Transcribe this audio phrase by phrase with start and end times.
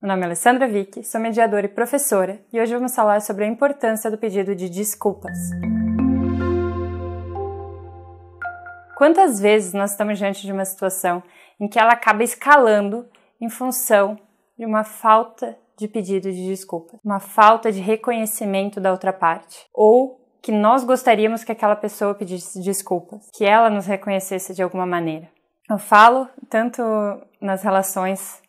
[0.00, 3.48] Meu nome é Alessandra Vick, sou mediadora e professora, e hoje vamos falar sobre a
[3.48, 5.36] importância do pedido de desculpas.
[8.96, 11.20] Quantas vezes nós estamos diante de uma situação
[11.58, 13.08] em que ela acaba escalando
[13.40, 14.16] em função
[14.56, 20.20] de uma falta de pedido de desculpa, uma falta de reconhecimento da outra parte, ou
[20.40, 25.28] que nós gostaríamos que aquela pessoa pedisse desculpas, que ela nos reconhecesse de alguma maneira.
[25.68, 26.80] Eu falo tanto
[27.40, 28.40] nas relações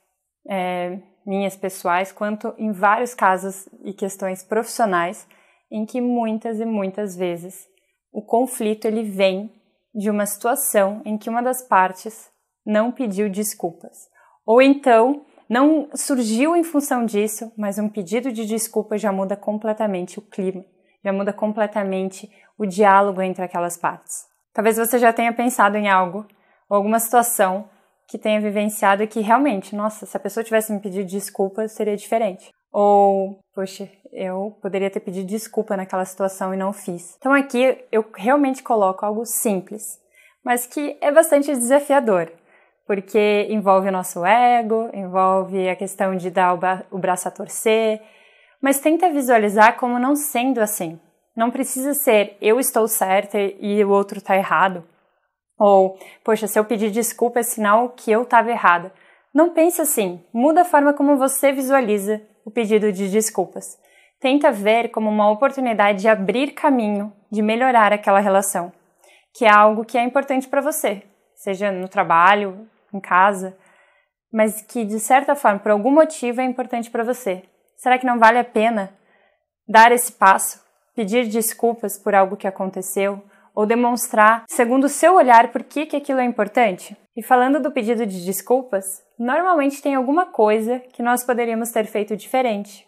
[0.47, 0.99] é,
[1.29, 5.27] minhas pessoais, quanto em vários casos e questões profissionais
[5.71, 7.67] em que muitas e muitas vezes
[8.11, 9.53] o conflito ele vem
[9.93, 12.31] de uma situação em que uma das partes
[12.65, 14.09] não pediu desculpas.
[14.43, 20.17] Ou então não surgiu em função disso, mas um pedido de desculpa já muda completamente
[20.17, 20.65] o clima,
[21.03, 22.27] já muda completamente
[22.57, 24.25] o diálogo entre aquelas partes.
[24.51, 26.25] Talvez você já tenha pensado em algo
[26.67, 27.69] alguma situação
[28.09, 32.49] que tenha vivenciado que realmente, nossa, se a pessoa tivesse me pedido desculpa, seria diferente.
[32.71, 37.15] Ou, poxa, eu poderia ter pedido desculpa naquela situação e não fiz.
[37.17, 39.83] Então aqui eu realmente coloco algo simples,
[40.43, 42.31] mas que é bastante desafiador,
[42.87, 46.57] porque envolve o nosso ego, envolve a questão de dar
[46.91, 48.01] o braço a torcer,
[48.61, 50.99] mas tenta visualizar como não sendo assim.
[51.35, 54.83] Não precisa ser eu estou certa e o outro está errado.
[55.59, 58.93] Ou, poxa, se eu pedir desculpa é sinal que eu estava errada.
[59.33, 60.23] Não pense assim.
[60.33, 63.77] Muda a forma como você visualiza o pedido de desculpas.
[64.19, 68.71] Tenta ver como uma oportunidade de abrir caminho, de melhorar aquela relação,
[69.33, 71.03] que é algo que é importante para você,
[71.35, 73.57] seja no trabalho, em casa,
[74.31, 77.43] mas que de certa forma, por algum motivo, é importante para você.
[77.77, 78.93] Será que não vale a pena
[79.67, 80.61] dar esse passo,
[80.95, 83.23] pedir desculpas por algo que aconteceu,
[83.59, 86.95] ou demonstrar, segundo o seu olhar, por que, que aquilo é importante?
[87.13, 92.15] E falando do pedido de desculpas, normalmente tem alguma coisa que nós poderíamos ter feito
[92.15, 92.87] diferente,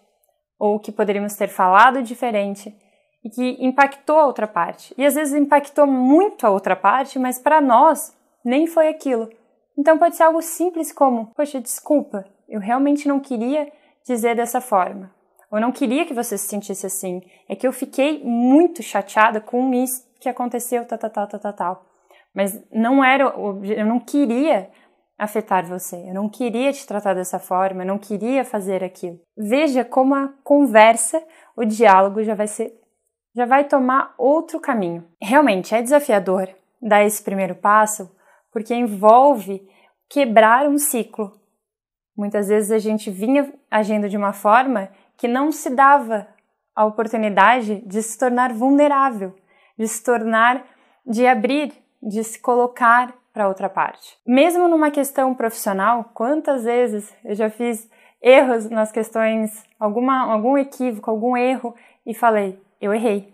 [0.57, 2.73] ou que poderíamos ter falado diferente,
[3.21, 4.95] e que impactou a outra parte.
[4.97, 9.27] E às vezes impactou muito a outra parte, mas para nós nem foi aquilo.
[9.77, 13.69] Então pode ser algo simples como: Poxa, desculpa, eu realmente não queria
[14.07, 15.13] dizer dessa forma.
[15.51, 17.21] Ou não queria que você se sentisse assim.
[17.49, 21.53] É que eu fiquei muito chateada com isso que aconteceu, tal, tal, tal, tal, tal,
[21.53, 21.85] tal.
[22.33, 24.69] Mas não era, eu não queria
[25.17, 29.19] afetar você, eu não queria te tratar dessa forma, eu não queria fazer aquilo.
[29.35, 31.21] Veja como a conversa,
[31.55, 32.73] o diálogo já vai ser,
[33.35, 35.05] já vai tomar outro caminho.
[35.21, 36.47] Realmente é desafiador
[36.81, 38.09] dar esse primeiro passo,
[38.51, 39.61] porque envolve
[40.09, 41.31] quebrar um ciclo.
[42.15, 46.27] Muitas vezes a gente vinha agindo de uma forma que não se dava
[46.75, 49.35] a oportunidade de se tornar vulnerável
[49.81, 50.63] de se tornar,
[51.03, 54.15] de abrir, de se colocar para outra parte.
[54.27, 57.89] Mesmo numa questão profissional, quantas vezes eu já fiz
[58.21, 61.73] erros nas questões, alguma, algum equívoco, algum erro
[62.05, 63.33] e falei, eu errei.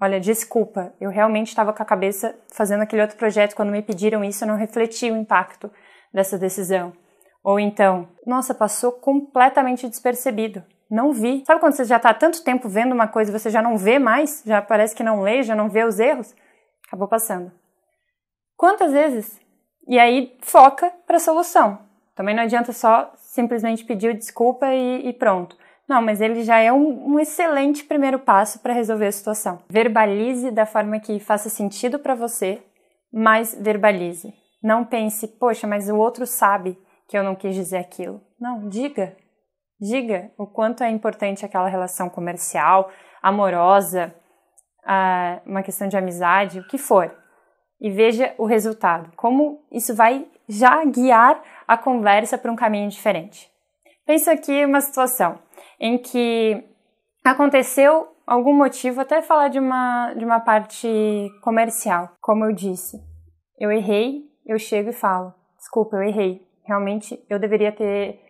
[0.00, 4.24] Olha, desculpa, eu realmente estava com a cabeça fazendo aquele outro projeto quando me pediram
[4.24, 5.70] isso, eu não refleti o impacto
[6.12, 6.92] dessa decisão.
[7.44, 10.60] Ou então, nossa, passou completamente despercebido
[10.90, 11.44] não vi.
[11.46, 13.98] Sabe quando você já está tanto tempo vendo uma coisa e você já não vê
[13.98, 14.42] mais?
[14.44, 16.34] Já parece que não lê, já não vê os erros?
[16.86, 17.52] Acabou passando.
[18.56, 19.40] Quantas vezes?
[19.86, 21.78] E aí foca para a solução.
[22.14, 25.56] Também não adianta só simplesmente pedir desculpa e, e pronto.
[25.88, 29.62] Não, mas ele já é um, um excelente primeiro passo para resolver a situação.
[29.70, 32.62] Verbalize da forma que faça sentido para você,
[33.10, 34.34] mas verbalize.
[34.62, 36.76] Não pense, poxa, mas o outro sabe
[37.08, 38.20] que eu não quis dizer aquilo.
[38.38, 39.16] Não, diga,
[39.80, 42.90] Diga o quanto é importante aquela relação comercial,
[43.22, 44.14] amorosa,
[45.46, 47.14] uma questão de amizade, o que for.
[47.80, 53.48] E veja o resultado, como isso vai já guiar a conversa para um caminho diferente.
[54.04, 55.38] Pensa aqui uma situação
[55.78, 56.64] em que
[57.24, 60.88] aconteceu algum motivo, até falar de uma, de uma parte
[61.42, 62.98] comercial, como eu disse.
[63.58, 66.46] Eu errei, eu chego e falo: desculpa, eu errei.
[66.64, 68.20] Realmente eu deveria ter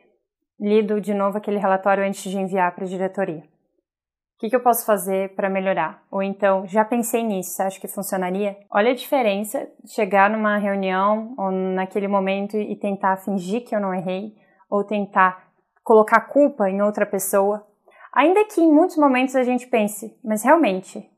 [0.60, 3.42] lido de novo aquele relatório antes de enviar para a diretoria.
[3.42, 6.04] O que, que eu posso fazer para melhorar?
[6.12, 8.56] Ou então, já pensei nisso, você acha que funcionaria?
[8.70, 13.92] Olha a diferença chegar numa reunião ou naquele momento e tentar fingir que eu não
[13.92, 14.36] errei,
[14.70, 15.48] ou tentar
[15.82, 17.66] colocar culpa em outra pessoa.
[18.12, 21.10] Ainda que em muitos momentos a gente pense, mas realmente,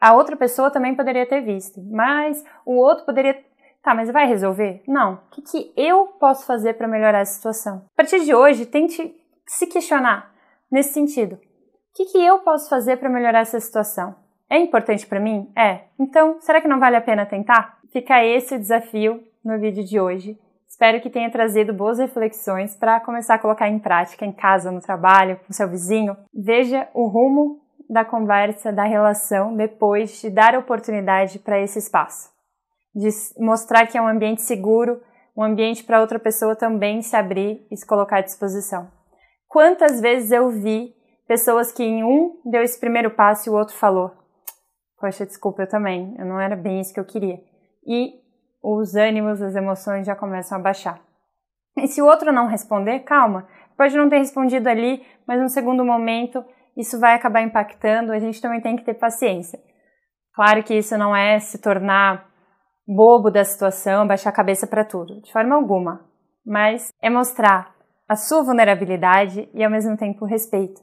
[0.00, 3.34] a outra pessoa também poderia ter visto, mas o outro poderia
[3.84, 4.82] Tá, mas vai resolver?
[4.88, 5.14] Não.
[5.14, 7.84] O que, que eu posso fazer para melhorar a situação?
[7.92, 9.14] A partir de hoje, tente
[9.46, 10.32] se questionar
[10.72, 11.34] nesse sentido.
[11.34, 11.38] O
[11.94, 14.16] que, que eu posso fazer para melhorar essa situação?
[14.48, 15.52] É importante para mim?
[15.54, 15.82] É.
[16.00, 17.78] Então, será que não vale a pena tentar?
[17.92, 20.38] Fica esse o desafio no vídeo de hoje.
[20.66, 24.80] Espero que tenha trazido boas reflexões para começar a colocar em prática em casa, no
[24.80, 26.16] trabalho, com seu vizinho.
[26.32, 32.33] Veja o rumo da conversa, da relação, depois de dar oportunidade para esse espaço.
[32.94, 33.08] De
[33.38, 35.00] mostrar que é um ambiente seguro,
[35.36, 38.90] um ambiente para outra pessoa também se abrir e se colocar à disposição.
[39.48, 40.94] Quantas vezes eu vi
[41.26, 44.12] pessoas que em um deu esse primeiro passo e o outro falou:
[44.98, 47.40] Poxa, desculpa, eu também, eu não era bem isso que eu queria.
[47.86, 48.12] E
[48.62, 51.00] os ânimos, as emoções já começam a baixar.
[51.76, 53.46] E se o outro não responder, calma,
[53.76, 56.44] pode não ter respondido ali, mas no segundo momento
[56.76, 59.58] isso vai acabar impactando, a gente também tem que ter paciência.
[60.34, 62.28] Claro que isso não é se tornar
[62.86, 66.04] bobo da situação, baixar a cabeça para tudo, de forma alguma,
[66.44, 67.74] mas é mostrar
[68.08, 70.80] a sua vulnerabilidade e ao mesmo tempo respeito.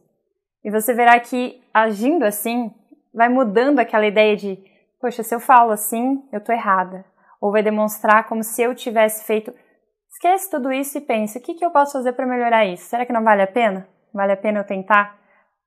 [0.63, 2.71] E você verá que agindo assim,
[3.13, 4.57] vai mudando aquela ideia de,
[5.00, 7.06] poxa, se eu falo assim, eu tô errada
[7.42, 9.51] ou vai demonstrar como se eu tivesse feito.
[10.09, 12.86] Esquece tudo isso e pense: o que, que eu posso fazer para melhorar isso?
[12.86, 13.88] Será que não vale a pena?
[14.13, 15.18] Vale a pena eu tentar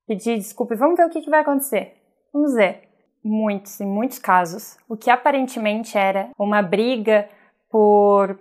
[0.07, 1.95] pedir desculpa e vamos ver o que, que vai acontecer?
[2.33, 2.94] Vamos ver.
[3.25, 7.27] Muitos, em muitos casos, o que aparentemente era uma briga
[7.71, 8.39] por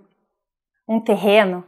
[0.88, 1.64] um terreno,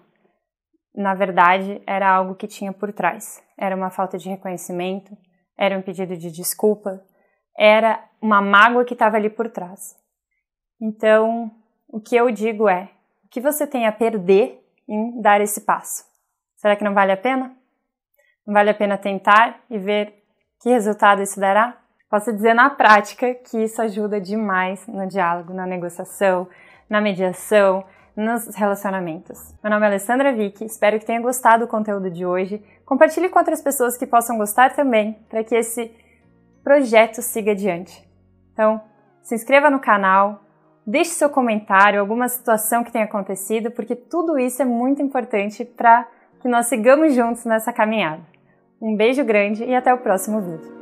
[0.94, 3.42] na verdade, era algo que tinha por trás.
[3.58, 5.18] Era uma falta de reconhecimento,
[5.58, 7.02] era um pedido de desculpa,
[7.58, 9.96] era uma mágoa que estava ali por trás.
[10.82, 11.52] Então,
[11.88, 12.90] o que eu digo é:
[13.24, 16.04] o que você tem a perder em dar esse passo?
[16.56, 17.56] Será que não vale a pena?
[18.46, 20.24] Não vale a pena tentar e ver
[20.62, 21.82] que resultado isso dará?
[22.10, 26.48] Posso dizer na prática que isso ajuda demais no diálogo, na negociação,
[26.90, 27.84] na mediação,
[28.16, 29.54] nos relacionamentos.
[29.64, 32.64] Meu nome é Alessandra Vick, espero que tenha gostado do conteúdo de hoje.
[32.86, 35.92] Compartilhe com outras pessoas que possam gostar também, para que esse
[36.64, 38.08] projeto siga adiante.
[38.54, 38.82] Então,
[39.22, 40.46] se inscreva no canal,
[40.88, 46.08] Deixe seu comentário, alguma situação que tenha acontecido, porque tudo isso é muito importante para
[46.40, 48.22] que nós sigamos juntos nessa caminhada.
[48.80, 50.75] Um beijo grande e até o próximo vídeo.